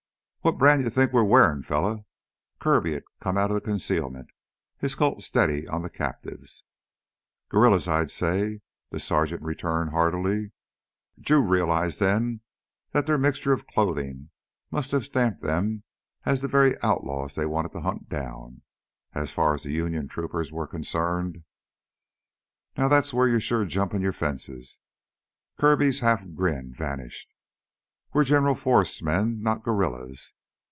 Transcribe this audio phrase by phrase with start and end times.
[0.43, 2.03] "What brand you think we're wearin', fella?"
[2.59, 4.31] Kirby had come out of concealment,
[4.79, 6.63] his Colt steady on the captives.
[7.49, 10.51] "Guerrillas, I'd say," the sergeant returned hardily.
[11.19, 12.41] Drew realized then
[12.89, 14.31] that their mixture of clothing
[14.71, 15.83] must have stamped them
[16.25, 18.63] as the very outlaws they wanted to hunt down,
[19.13, 21.43] as far as the Union troopers were concerned.
[22.75, 24.79] "Now that's wheah you're sure jumpin' your fences,"
[25.59, 27.27] Kirby's half grin vanished.
[28.13, 30.33] "We're General Forrest's men, not guerrillas.